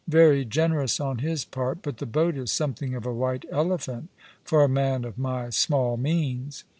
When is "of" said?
2.95-3.05, 5.05-5.19